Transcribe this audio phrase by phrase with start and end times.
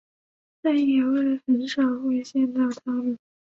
[0.63, 3.15] 在野外很少会见到它们。